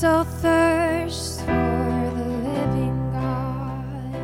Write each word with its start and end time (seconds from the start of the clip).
My 0.00 0.08
soul 0.08 0.24
thirsts 0.24 1.40
for 1.42 2.10
the 2.16 2.24
living 2.24 2.96
God. 3.12 4.14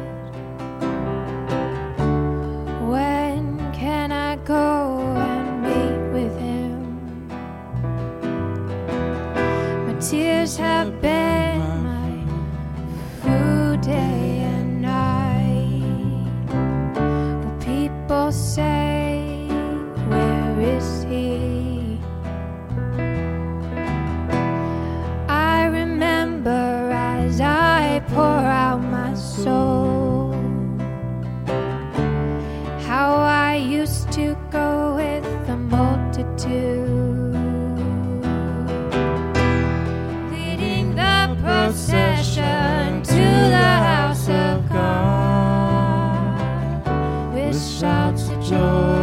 When 2.88 3.42
can 3.74 4.10
I 4.10 4.36
go 4.36 5.00
and 5.00 5.62
meet 5.62 6.00
with 6.14 6.34
Him? 6.40 7.28
My 9.86 9.94
tears 10.00 10.56
have 10.56 10.98
been 11.02 11.25
soul 29.44 30.32
how 32.88 33.16
I 33.16 33.56
used 33.56 34.10
to 34.12 34.36
go 34.50 34.96
with 34.96 35.24
the 35.46 35.56
multitude, 35.56 37.34
leading 40.32 40.94
the 40.94 41.36
procession 41.42 43.02
to 43.02 43.24
the 43.56 43.72
house 43.92 44.28
of 44.28 44.68
God 44.70 45.24
with 47.34 47.56
shouts 47.60 48.30
of 48.30 48.42
joy. 48.42 48.96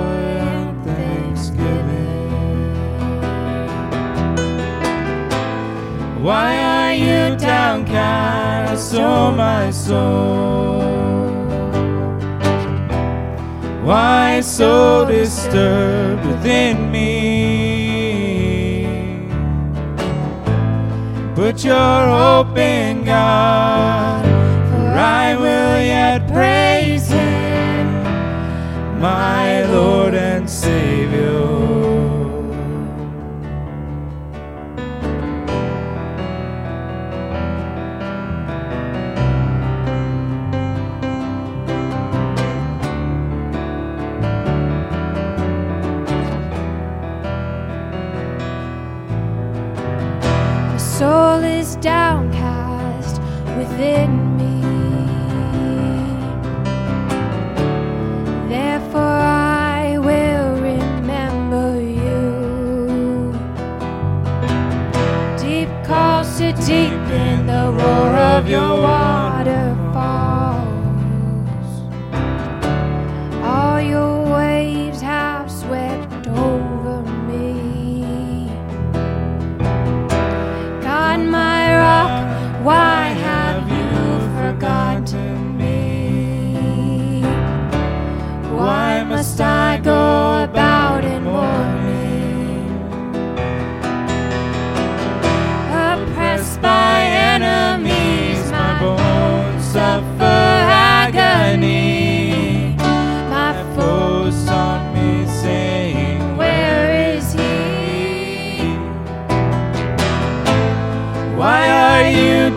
Why 6.24 6.63
downcast, 7.74 8.94
oh 8.96 9.32
my 9.32 9.72
soul? 9.72 10.82
Why 13.84 14.42
so 14.42 15.06
disturbed 15.06 16.26
within 16.26 16.92
me? 16.92 17.08
Put 21.36 21.64
your 21.66 21.76
hope 21.76 22.58
in 22.58 23.04
God, 23.06 24.24
for 24.70 24.88
I 24.98 25.36
will 25.36 25.82
yet 25.82 26.28
praise 26.32 27.10
Him, 27.10 28.04
my 29.02 29.66
Lord 29.66 30.14
and 30.14 30.50
Savior. 30.50 31.33
Soul 51.14 51.44
is 51.44 51.76
downcast 51.76 53.16
within 53.60 54.10
me. 54.40 54.56
Therefore, 58.54 59.20
I 59.80 60.00
will 60.08 60.50
remember 60.72 61.70
you. 62.02 62.22
Deep 65.44 65.72
calls 65.90 66.30
to 66.40 66.50
deep 66.72 67.06
in 67.26 67.46
the 67.52 67.64
roar 67.78 68.12
of 68.34 68.50
your 68.50 68.72
waterfalls. 68.84 69.03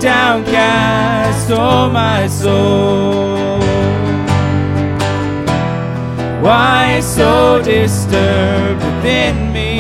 Downcast, 0.07 1.51
oh 1.51 1.91
my 1.91 2.29
soul? 2.29 3.59
Why 6.41 7.01
so 7.01 7.61
disturbed 7.61 8.85
within 8.85 9.53
me? 9.53 9.73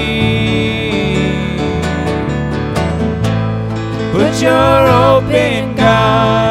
Put 4.11 4.43
your 4.43 4.79
open 5.07 5.77
God, 5.77 6.46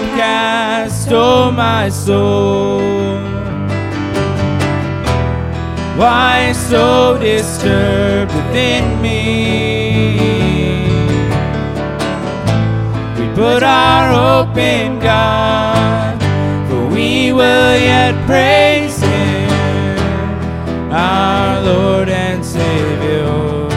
downcast, 0.00 1.08
oh 1.12 1.50
my 1.50 1.88
soul? 1.88 2.80
Why 5.96 6.52
so 6.52 7.18
disturbed 7.18 8.32
within 8.34 9.00
me? 9.02 9.68
We 13.18 13.34
put 13.34 13.62
our 13.62 14.12
hope 14.12 14.56
in 14.56 14.98
God, 14.98 16.18
for 16.68 16.86
we 16.88 17.32
will 17.32 17.76
yet 17.76 18.14
praise 18.26 19.00
Him, 19.00 19.50
our 20.90 21.60
Lord 21.62 22.08
and 22.08 22.44
Savior. 22.44 23.68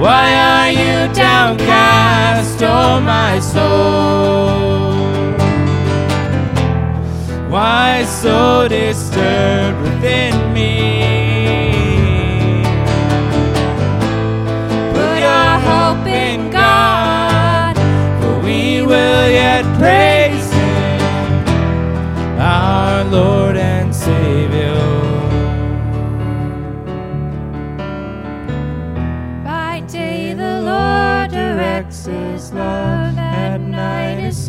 Why 0.00 0.37
are 0.68 0.72
you 0.72 1.14
downcast, 1.14 2.62
oh 2.62 3.00
my 3.00 3.40
soul? 3.40 4.98
Why 7.48 8.04
so 8.04 8.68
disturbed 8.68 9.80
within 9.80 10.52
me? 10.52 10.87
Directs 34.28 34.48